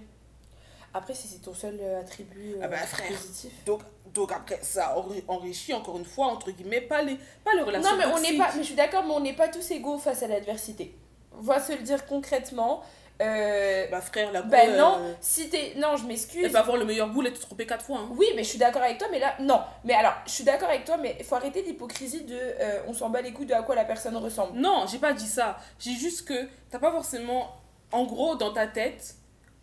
[0.93, 3.09] Après, si c'est ton seul euh, attribut euh, Ah bah, frère.
[3.09, 3.53] positif.
[3.65, 3.81] Donc,
[4.13, 7.93] donc après, ça enri- enrichit encore une fois, entre guillemets, pas les, pas les relations
[7.93, 9.99] Non, mais on n'est pas, mais je suis d'accord, mais on n'est pas tous égaux
[9.99, 10.97] face à l'adversité.
[11.39, 12.83] On va se le dire concrètement.
[13.23, 15.75] Euh, Bah frère, la ben euh, non, si t'es.
[15.77, 16.43] Non, je m'excuse.
[16.43, 17.99] Elle va avoir le meilleur boule et te tromper quatre fois.
[17.99, 18.09] Hein.
[18.17, 19.61] Oui, mais je suis d'accord avec toi, mais là, non.
[19.85, 22.95] Mais alors, je suis d'accord avec toi, mais il faut arrêter l'hypocrisie de euh, on
[22.95, 24.59] s'en bat les couilles de à quoi la personne ressemble.
[24.59, 25.59] Non, j'ai pas dit ça.
[25.79, 27.49] J'ai juste que t'as pas forcément,
[27.93, 29.15] en gros, dans ta tête,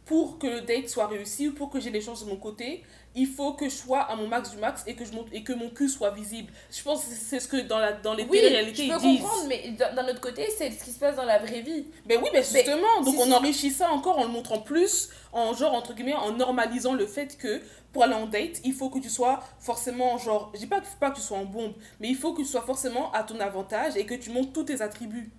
[0.07, 2.83] pour que le date soit réussi ou pour que j'ai les chances de mon côté,
[3.13, 5.43] il faut que je sois à mon max du max et que, je monte, et
[5.43, 6.51] que mon cul soit visible.
[6.71, 8.99] Je pense que c'est ce que dans, la, dans les Oui, télé-réalités je ils peux
[8.99, 9.21] disent.
[9.21, 11.87] comprendre, mais d'un autre côté, c'est ce qui se passe dans la vraie vie.
[12.05, 15.73] Ben oui, ben justement, donc on enrichit ça encore en le montrant plus, en genre,
[15.73, 17.61] entre guillemets, en normalisant le fait que
[17.91, 21.09] pour aller en date, il faut que tu sois forcément, genre, je dis pas, pas
[21.11, 23.97] que tu sois en bombe, mais il faut que tu sois forcément à ton avantage
[23.97, 25.31] et que tu montres tous tes attributs.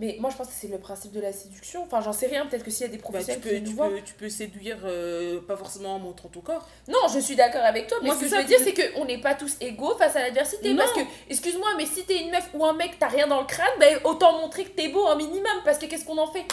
[0.00, 1.84] Mais moi, je pense que c'est le principe de la séduction.
[1.84, 3.60] Enfin, j'en sais rien, peut-être que s'il y a des Bah, professionnels tu, peux, qui
[3.62, 3.88] nous tu, voient.
[3.90, 6.66] peux, tu peux séduire, euh, pas forcément en montrant ton corps.
[6.88, 9.04] Non, je suis d'accord avec toi, mais Moi, ce que je veux dire, c'est qu'on
[9.04, 10.74] n'est pas tous égaux face à l'adversité.
[10.74, 13.46] Parce que, excuse-moi, mais si t'es une meuf ou un mec, t'as rien dans le
[13.46, 15.44] crâne, ben autant montrer que t'es beau un minimum.
[15.64, 16.44] Parce que qu'est-ce qu'on en fait?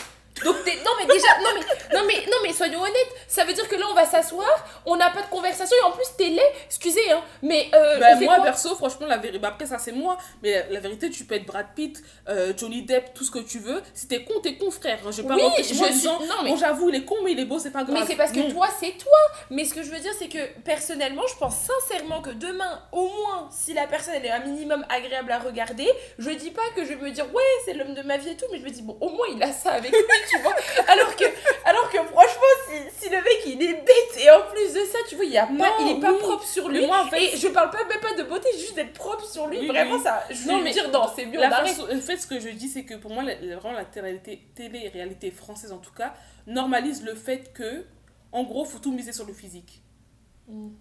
[0.46, 3.54] Donc t'es- non mais déjà non mais non mais non mais soyons honnêtes ça veut
[3.54, 4.48] dire que là on va s'asseoir
[4.86, 8.16] on n'a pas de conversation et en plus t'es laid excusez hein mais euh, Bah,
[8.16, 11.24] moi, perso, franchement, la vérité, bah, après, ça c'est moi, mais la, la vérité, tu
[11.26, 13.82] peux être Brad Pitt, euh, Johnny Depp, tout ce que tu veux.
[13.94, 15.00] Si t'es con, t'es con, frère.
[15.12, 17.32] Je vais pas Oui, rentrer je suis- non, mais- bon, j'avoue, il est con, mais
[17.32, 17.98] il est beau, c'est pas grave.
[18.00, 18.52] Mais c'est parce que Non.
[18.52, 19.18] toi, c'est toi.
[19.50, 23.08] Mais ce que je veux dire, c'est que personnellement, je pense sincèrement que demain, au
[23.08, 26.84] moins, si la personne elle est un minimum agréable à regarder, je dis pas que
[26.84, 28.70] je vais me dire ouais, c'est l'homme de ma vie et tout, mais je me
[28.70, 30.56] dis bon, au moins il a ça avec lui, tu vois.
[30.88, 31.26] Alors que,
[31.66, 34.98] alors que franchement, si, si le mec il est bête et en plus de ça,
[35.08, 36.20] tu vois, il, y a pas, il est pas oui.
[36.20, 36.86] propre sur lui.
[36.86, 39.48] moi, en fait, et je parle pas même pas de beauté, juste d'être propre sur
[39.48, 39.60] lui.
[39.60, 40.02] Oui, Vraiment, oui.
[40.04, 40.24] ça.
[40.30, 42.40] Je Non, vais mais me dire non, c'est mieux, La façon- en fait, ce que
[42.40, 46.14] je dis, c'est que pour moi, la- vraiment, la télé-réalité, télé-réalité française, en tout cas,
[46.48, 47.86] normalise le fait que,
[48.32, 49.82] en gros, faut tout miser sur le physique.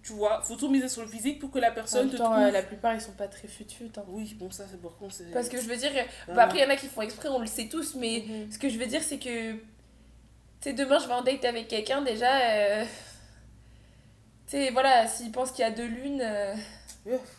[0.03, 2.31] Tu vois, faut tout miser sur le physique pour que la personne même te temps,
[2.31, 2.43] trouve.
[2.43, 4.03] euh, la plupart ils sont pas très hein.
[4.07, 5.07] Oui, bon, ça, c'est pour con.
[5.33, 5.91] Parce que je veux dire,
[6.27, 6.33] Ah.
[6.33, 8.51] bah après il y en a qui font exprès, on le sait tous, mais Mhm.
[8.51, 9.59] ce que je veux dire c'est que, tu
[10.61, 12.83] sais, demain je vais en date avec quelqu'un déjà, euh,
[14.47, 16.53] tu sais, voilà, s'il pense qu'il y a deux lunes, euh,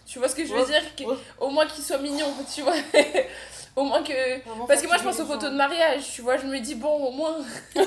[0.07, 1.17] tu vois ce que je Ouais, veux dire que- ouais.
[1.39, 2.75] Au moins qu'il soit mignon, tu vois.
[3.77, 4.41] au moins que...
[4.47, 6.75] Vraiment Parce que moi je pense aux photos de mariage, tu vois, je me dis
[6.75, 7.37] bon au moins...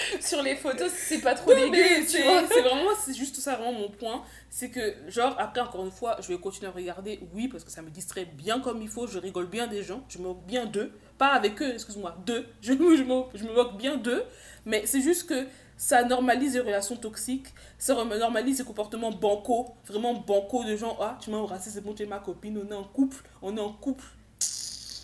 [0.20, 2.42] Sur les photos c'est pas trop dégueu, tu c'est vois.
[2.48, 4.22] c'est vraiment, c'est juste ça vraiment mon point.
[4.50, 7.70] C'est que, genre, après, encore une fois, je vais continuer à regarder, oui, parce que
[7.70, 10.44] ça me distrait bien comme il faut, je rigole bien des gens, je me moque
[10.46, 13.96] bien d'eux, pas avec eux, excuse-moi, d'eux, je, me- je, me, je me moque bien
[13.96, 14.24] d'eux,
[14.64, 17.46] mais c'est juste que ça normalise les relations toxiques,
[17.78, 21.94] ça normalise les comportements bancaux, vraiment bancaux de gens, ah, tu m'as embrassé, c'est bon,
[21.94, 24.04] tu es ma copine, on est en couple, on est en couple.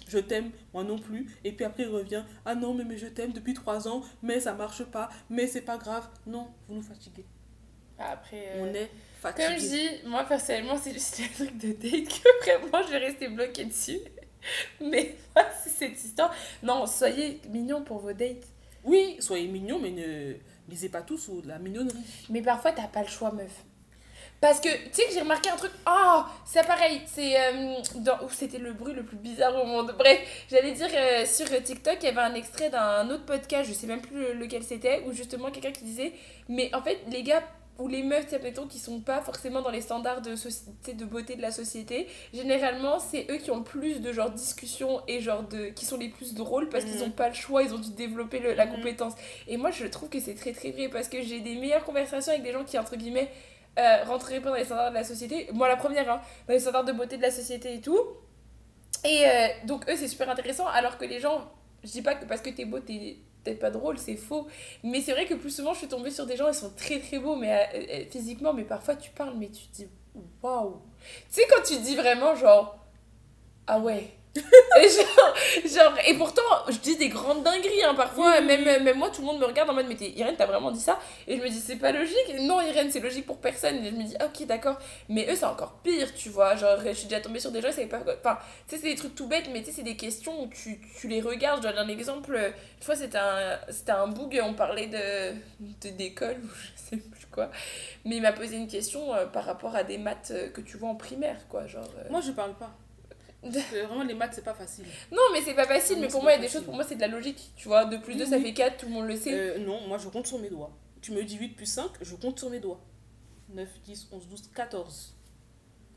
[0.09, 1.27] Je t'aime, moi non plus.
[1.45, 2.25] Et puis après, il revient.
[2.45, 5.63] Ah non, mais, mais je t'aime depuis trois ans, mais ça marche pas, mais c'est
[5.63, 6.09] pas grave.
[6.27, 7.25] Non, vous nous fatiguez.
[7.99, 8.49] Après...
[8.57, 8.91] euh, On est
[9.23, 12.09] Comme je dis, moi personnellement, c'est juste le truc de date
[12.45, 14.01] que vraiment je vais rester bloquée dessus.
[14.81, 16.35] Mais moi, c'est cette histoire.
[16.63, 18.45] Non, soyez mignons pour vos dates.
[18.85, 20.35] Oui, soyez mignons, mais ne
[20.69, 22.05] misez pas tous sur la mignonnerie.
[22.29, 23.65] Mais parfois, t'as pas le choix, meuf.
[24.41, 25.71] Parce que, tu sais que j'ai remarqué un truc.
[25.87, 27.01] Ah, c'est pareil.
[27.07, 27.35] C'est.
[27.35, 28.19] euh, dans...
[28.29, 29.95] C'était le bruit le plus bizarre au monde.
[29.99, 30.19] Bref,
[30.51, 33.87] j'allais dire euh, sur TikTok, il y avait un extrait d'un autre podcast, je sais
[33.87, 36.13] même plus le- lequel c'était, où justement quelqu'un qui disait
[36.51, 37.43] Mais en fait, les gars
[37.79, 40.67] ou les meufs, tu sais, mettons, qui sont pas forcément dans les standards de, soci-
[40.85, 44.13] tu sais, de beauté de la société, généralement, c'est eux qui ont le plus de
[44.13, 45.69] genre discussions et genre de.
[45.71, 47.05] qui sont les plus drôles parce qu'ils Mhm.
[47.07, 48.77] ont pas le choix, ils ont dû développer le- la Mhm.
[48.77, 49.15] compétence.
[49.49, 52.31] Et moi, je trouve que c'est très très vrai parce que j'ai des meilleures conversations
[52.33, 53.31] avec des gens qui, entre guillemets,
[53.79, 55.49] euh, pas dans les standards de la société.
[55.53, 58.01] Moi, la première, hein, dans les standards de beauté de la société et tout.
[59.05, 60.67] Et euh, donc, eux, c'est super intéressant.
[60.69, 61.51] Alors que les gens,
[61.83, 64.49] je dis pas que parce que t'es beau, t'es t'es pas drôle, c'est faux.
[64.83, 66.99] Mais c'est vrai que plus souvent, je suis tombée sur des gens, ils sont très
[66.99, 69.89] très beaux mais, euh, euh, physiquement, mais parfois tu parles, mais tu te dis
[70.43, 70.81] waouh.
[71.29, 72.79] Tu sais, quand tu dis vraiment genre,
[73.67, 74.11] ah ouais,
[74.83, 79.09] et, genre, genre, et pourtant, je dis des grandes dingueries, hein, parfois, même, même moi,
[79.11, 80.99] tout le monde me regarde en mode, mais Irène, t'as vraiment dit ça?
[81.29, 82.17] Et je me dis, c'est pas logique.
[82.41, 83.77] Non, Irène, c'est logique pour personne.
[83.85, 84.77] Et je me dis, ok, d'accord.
[85.09, 86.57] Mais eux, c'est encore pire, tu vois.
[86.57, 88.03] Genre, je suis déjà tombée sur des gens, ils savaient pas.
[88.25, 90.49] Enfin, tu sais, c'est des trucs tout bêtes, mais tu sais, c'est des questions où
[90.49, 91.63] tu, tu les regardes.
[91.63, 92.35] Je donne un exemple.
[92.35, 97.27] Une fois, c'était un, un boug, on parlait de, de- d'école ou je sais plus
[97.31, 97.51] quoi.
[98.05, 100.77] Mais il m'a posé une question euh, par rapport à des maths euh, que tu
[100.77, 101.67] vois en primaire, quoi.
[101.67, 101.85] Genre.
[101.99, 102.71] euh, Moi, je parle pas.
[103.45, 104.85] Vraiment, les maths, c'est pas facile.
[105.13, 106.59] Non, mais c'est pas facile, mais pour moi, il y a des facile.
[106.61, 107.53] choses, pour moi, c'est de la logique.
[107.57, 108.43] Tu vois, 2 plus 2, Oui, ça oui.
[108.45, 109.33] fait 4, tout le monde le sait.
[109.33, 110.71] Euh, non, moi, je compte sur mes doigts.
[111.01, 112.81] Tu me dis 8 plus 5, je compte sur mes doigts.
[113.53, 115.15] 9, 10, 11, 12, 14.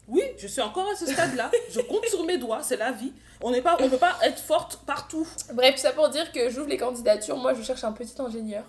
[0.09, 1.51] Oui, je suis encore à ce stade-là.
[1.69, 3.11] je compte sur mes doigts, c'est la vie.
[3.41, 5.27] On on peut pas être forte partout.
[5.53, 7.37] Bref, ça pour dire que j'ouvre les candidatures.
[7.37, 8.63] Moi, je cherche un petit ingénieur.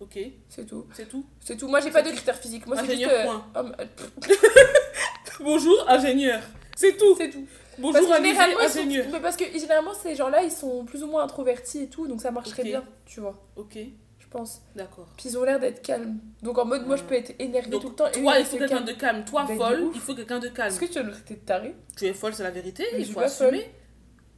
[0.00, 0.86] Ok, C'est tout.
[0.94, 1.24] c'est tout.
[1.40, 1.68] C'est tout.
[1.68, 2.66] Moi, j'ai pas de critères physiques.
[2.66, 3.08] Moi, c'est juste.
[3.08, 3.46] Euh, point.
[3.56, 3.62] oh,
[3.96, 4.12] pff,
[5.40, 6.42] Bonjour, ingénieur.
[6.76, 7.14] C'est tout.
[7.16, 7.46] c'est tout.
[7.78, 9.06] Bonjour, Parce que généralement, ils sont- ingénieur.
[9.12, 12.20] mais parce que généralement, ces gens-là, ils sont plus ou moins introvertis et tout, donc
[12.20, 12.68] ça marcherait Ok.
[12.68, 13.78] bien, tu vois, Ok,
[14.18, 14.60] je pense.
[14.76, 15.08] d'accord.
[15.16, 16.18] Puis ils ont l'air d'être calmes.
[16.42, 18.06] Donc en mode, moi, je peux être énervée Donc, tout le temps.
[18.08, 19.24] et Toi, il faut quelqu'un de calme.
[19.24, 20.68] Toi, Ben, folle, il faut quelqu'un de calme.
[20.68, 21.74] Est-ce que tu nous traiter de taré?
[21.96, 22.84] Tu es folle, c'est la vérité.
[22.92, 23.70] Mais il suis faut assumer.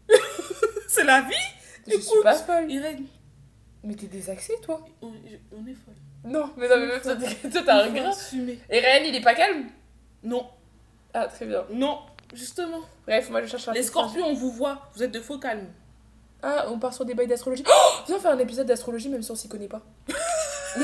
[0.88, 1.34] c'est la vie?
[1.86, 2.22] Je suis Écoute.
[2.22, 2.70] pas folle.
[2.70, 3.04] Irène,
[3.82, 4.84] Mais t'es désaxée, toi?
[5.02, 5.94] On, je- on est folle.
[6.24, 8.08] Non, mais non, mais même toi, t'as un Il faut grain.
[8.10, 8.58] assumer.
[8.70, 9.66] Et Ren, il est pas calme?
[10.22, 10.46] Non,
[11.12, 11.64] Ah, très bien.
[11.70, 11.98] non,
[12.34, 12.80] justement.
[13.06, 14.88] Bref, moi, je cherche un Les scorpions, on vous voit.
[14.94, 15.68] Vous êtes de faux calmes.
[16.42, 17.64] Ah, on part sur des bails d'astrologie.
[17.66, 19.80] Oh Viens faire un épisode d'astrologie même si on s'y connaît pas.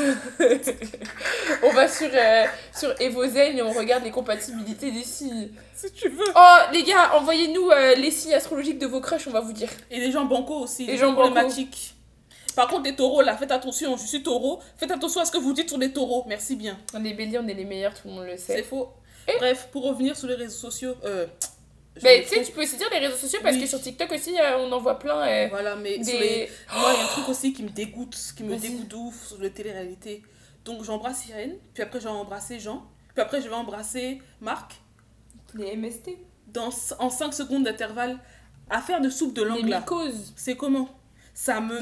[1.63, 5.51] on va sur, euh, sur Evozen et on regarde les compatibilités des signes.
[5.75, 6.25] Si tu veux.
[6.35, 9.69] Oh, les gars, envoyez-nous euh, les signes astrologiques de vos crushs, on va vous dire.
[9.91, 10.87] Et les gens bancos aussi.
[10.87, 11.95] Les Les gens problématiques.
[12.57, 13.97] Par contre, les taureaux, là, faites attention.
[13.97, 14.61] Je suis taureau.
[14.77, 16.25] Faites attention à ce que vous dites sur les taureaux.
[16.27, 16.79] Merci bien.
[17.01, 18.63] Les béliers, on est les meilleurs, tout le monde le C'est sait.
[18.63, 18.89] faux.
[19.39, 20.95] Bref, pour revenir sur les réseaux sociaux.
[21.05, 21.27] Euh,
[22.03, 23.63] Mais tu sais, tu peux aussi dire les réseaux sociaux parce Oui.
[23.63, 25.21] que sur TikTok aussi, euh, on en voit plein.
[25.27, 26.05] euh, Voilà, mais des...
[26.05, 26.49] sur les...
[26.73, 29.39] moi, il y a un truc aussi qui me dégoûte, qui me dégoûte ouf sur
[29.41, 30.23] les télé-réalités.
[30.65, 34.75] Donc, j'embrasse Irène, puis après, je vais embrasser Jean, puis après, je vais embrasser Marc,
[35.55, 36.11] les MST.
[36.49, 38.19] dans, en 5 secondes d'intervalle,
[38.69, 39.85] à faire de soupe de langue là.
[40.37, 40.89] C'est comment?
[41.35, 41.81] Ça me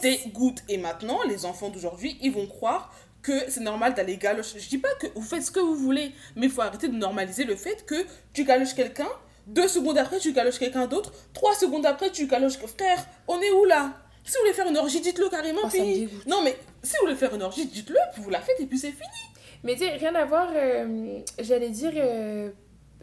[0.00, 0.58] dégoûte.
[0.68, 4.58] Et maintenant, les enfants d'aujourd'hui, ils vont croire que c'est normal d'aller galocher.
[4.58, 6.96] Je dis pas que vous faites ce que vous voulez, mais il faut arrêter de
[6.96, 9.08] normaliser le fait que tu galoches quelqu'un,
[9.46, 12.58] deux secondes après, tu galoches quelqu'un d'autre, trois secondes après, tu galoches.
[12.58, 13.92] Frère, on est où là?
[14.24, 15.60] Si vous voulez faire une orgie, dites-le carrément.
[15.64, 16.08] Oh, me puis...
[16.26, 18.78] Non, mais si vous voulez faire une orgie, dites-le, puis vous la faites et puis
[18.78, 19.08] c'est fini.
[19.64, 22.50] Mais tu sais, rien à voir, euh, j'allais dire, euh,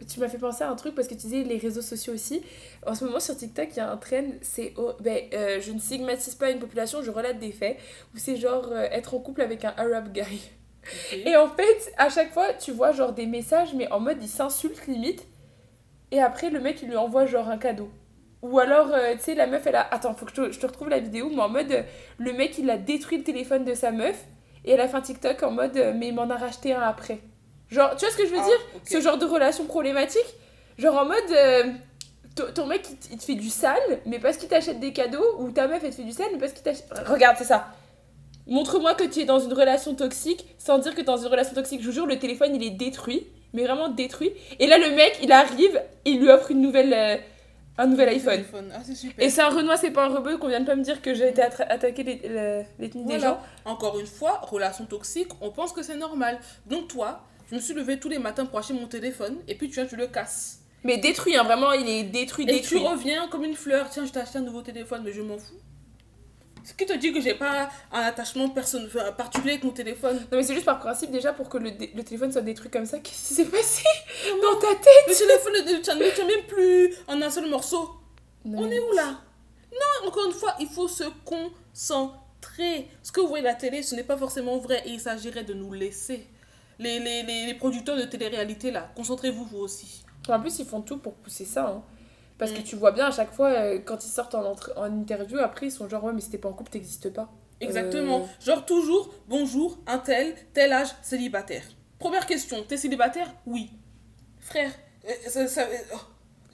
[0.06, 2.42] tu m'as fait penser à un truc parce que tu disais les réseaux sociaux aussi.
[2.86, 5.72] En ce moment sur TikTok, il y a un trend, c'est, oh, ben, euh, je
[5.72, 7.78] ne stigmatise pas une population, je relate des faits,
[8.14, 10.50] où c'est genre euh, être en couple avec un Arab guy.
[11.12, 14.28] Et en fait, à chaque fois, tu vois genre des messages, mais en mode il
[14.28, 15.26] s'insulte limite,
[16.10, 17.90] et après le mec il lui envoie genre un cadeau.
[18.40, 19.82] Ou alors, euh, tu sais, la meuf elle a.
[19.92, 21.84] Attends, faut que je te, je te retrouve la vidéo, mais en mode
[22.18, 24.24] le mec il a détruit le téléphone de sa meuf,
[24.64, 27.18] et elle a fait un TikTok en mode mais il m'en a racheté un après.
[27.70, 28.80] Genre, tu vois ce que je veux Ah, dire?
[28.90, 30.26] Ce genre de relation problématique?
[30.78, 31.16] Genre en mode.
[31.32, 31.64] euh,
[32.54, 35.66] ton- mec il te- fait du sale, mais parce qu'il t'achète des cadeaux, ou ta
[35.66, 36.86] meuf elle te fait du sale, mais parce qu'il t'achète.
[37.06, 37.66] Regarde, c'est ça.
[38.46, 41.80] Montre-moi que tu es dans une relation toxique sans dire que dans une relation toxique.
[41.82, 44.32] Je vous jure, le téléphone il est détruit, mais vraiment détruit.
[44.60, 47.16] Et là, le mec il arrive, il lui offre une nouvelle, euh,
[47.76, 48.42] un nouvel iPhone.
[48.74, 49.22] Ah, c'est super.
[49.24, 51.12] Et c'est un Renoir, c'est pas un rebeu qu'on vient de pas me dire que
[51.14, 52.64] j'ai été attaquer les-
[53.04, 53.38] des gens.
[53.64, 56.38] Encore une fois, relation toxique, on pense que c'est normal.
[56.66, 59.68] Donc toi, je me suis levée tous les matins pour acheter mon téléphone et puis
[59.68, 60.60] tu viens, tu le casses.
[60.84, 62.78] Mais détruit, hein, vraiment, il est détruit, Et détruit.
[62.80, 65.38] tu reviens comme une fleur, tiens, je t'ai acheté un nouveau téléphone, mais je m'en
[65.38, 65.54] fous.
[66.64, 70.16] Ce qui te dit que j'ai pas un attachement person- enfin, particulier avec mon téléphone
[70.30, 71.70] Non, mais c'est juste par principe déjà pour que le,
[72.04, 72.98] téléphone soit détruit comme ça.
[72.98, 73.84] Qu'est-ce qui s'est passé
[74.42, 75.06] dans ta tête?
[75.08, 77.90] Le téléphone ne tient, même plus en un seul morceau.
[78.44, 79.18] Non, On est où là?
[79.72, 82.88] Non, encore une fois, il faut se concentrer.
[83.02, 85.44] Ce que vous voyez à la télé, ce n'est pas forcément vrai et il s'agirait
[85.44, 86.26] de nous laisser.
[86.78, 90.04] Les, les, les, les producteurs de télé-réalité là, concentrez-vous vous aussi.
[90.28, 91.66] En plus, ils font tout pour pousser ça.
[91.68, 91.82] hein.
[92.38, 92.64] Parce que Mm.
[92.64, 95.72] tu vois bien à chaque fois, euh, quand ils sortent en, en interview, après ils
[95.72, 97.28] sont genre, ouais, mais si t'es pas en couple, t'existes pas.
[97.60, 98.20] Exactement.
[98.20, 98.44] Euh.
[98.44, 101.64] Genre toujours, bonjour, un tel, tel âge, célibataire.
[101.98, 103.34] Première question, t'es célibataire?
[103.46, 103.70] Oui.
[104.38, 104.70] Frère,
[105.04, 105.98] euh, ça- ça- oh.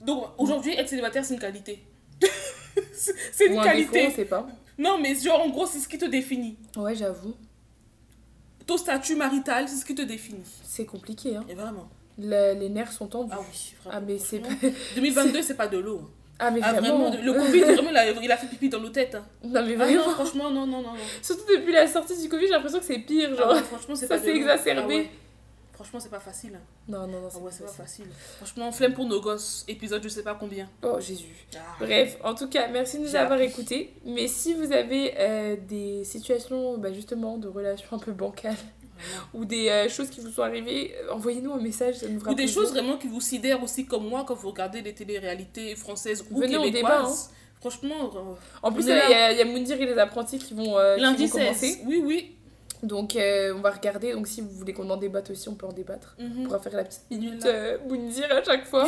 [0.03, 1.83] donc aujourd'hui, être célibataire, c'est une qualité.
[2.93, 3.91] c'est c'est une Ou un qualité.
[3.91, 4.47] défaut, on sait pas.
[4.79, 6.57] non, mais genre, en gros, c'est ce qui te définit.
[6.75, 7.35] Ouais, j'avoue.
[8.67, 10.41] Ton statut marital, c'est ce qui te définit.
[10.63, 11.45] C'est compliqué, hein.
[11.49, 11.87] Et vraiment.
[12.17, 13.31] Le- les nerfs sont tendus.
[13.33, 14.05] Ah oui, Ah, vraiment.
[14.07, 14.69] mais c'est franchement.
[14.95, 16.01] 2022, c'est pas de l'eau.
[16.03, 16.09] hein.
[16.39, 17.09] Ah, mais Ah, vraiment.
[17.09, 19.15] vraiment, le Covid, vraiment, il a, il a fait pipi dans nos têtes.
[19.15, 19.25] hein.
[19.43, 20.05] Non, mais Ah vraiment.
[20.05, 20.93] non, franchement, non, non, non.
[20.93, 20.99] non.
[21.21, 23.29] Surtout depuis la sortie du Covid, j'ai l'impression que c'est pire.
[23.33, 24.81] Ah Genre, ouais, franchement, c'est ça pas s'est exacerbé.
[24.81, 25.09] Ah ouais.
[25.75, 26.59] Franchement, c'est pas facile.
[26.87, 28.05] Non, non, non, Ah c'est ouais, pas c'est pas facile.
[28.37, 29.63] Franchement, flemme pour nos gosses.
[29.67, 30.67] Épisode, je sais pas combien.
[30.83, 31.45] Oh, Jésus.
[31.55, 31.59] Ah.
[31.79, 33.93] Bref, en tout cas, merci de nous avoir écoutés.
[34.05, 38.55] Mais si vous avez euh, des situations, bah, justement, de relations un peu bancales
[39.33, 42.31] ou des euh, choses qui vous sont arrivées, euh, envoyez-nous un message, ça nous fera
[42.31, 45.75] Ou des choses vraiment qui vous sidèrent aussi comme moi quand vous regardez les téléréalités
[45.75, 46.91] françaises ou Venez au québécoises.
[46.93, 47.15] débat, hein.
[47.59, 48.11] Franchement,
[48.61, 51.39] En plus, il y, a- Moundir et les apprentis qui vont, euh, qui lundi vont
[51.39, 51.67] commencer.
[51.73, 51.79] 16.
[51.85, 52.35] Oui, oui.
[52.83, 54.13] Donc, euh, on va regarder.
[54.13, 56.15] Donc, si vous voulez qu'on en débatte aussi, on peut en débattre.
[56.19, 56.31] Mhm.
[56.39, 57.77] On pourra faire la petite minute euh,
[58.31, 58.85] à chaque fois.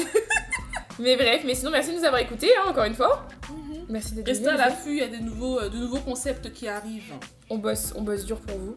[0.99, 3.27] mais bref, mais sinon, merci de nous avoir écoutés, hein, encore une fois.
[3.49, 3.85] Mhm.
[3.89, 6.67] Merci d'être Restez à l'affût, il y a de nouveaux, euh, de nouveaux concepts qui
[6.67, 7.13] arrivent.
[7.49, 8.75] On bosse, on bosse dur pour vous.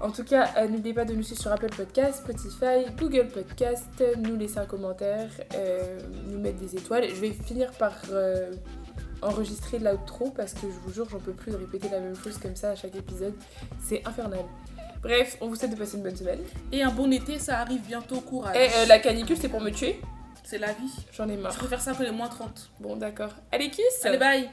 [0.00, 4.02] En tout cas, euh, n'oubliez pas de nous suivre sur Apple Podcast, Spotify, Google Podcast,
[4.18, 5.30] nous laisser un commentaire,
[6.26, 7.08] nous mettre des étoiles.
[7.08, 7.94] Je vais finir par
[9.22, 12.38] enregistrer l'outro parce que je vous jure, j'en peux plus de répéter la même chose
[12.38, 13.34] comme ça à chaque épisode.
[13.82, 14.44] C'est infernal.
[15.02, 16.40] Bref, on vous souhaite de passer une bonne semaine.
[16.72, 18.56] Et un bon été, ça arrive bientôt, courage.
[18.56, 20.00] Et euh, la canicule, c'est pour me tuer
[20.44, 20.92] C'est la vie.
[21.12, 21.54] J'en ai Je marre.
[21.54, 22.70] préfère ça que les moins 30.
[22.80, 23.30] Bon, d'accord.
[23.52, 24.48] Allez, kiss Allez, bye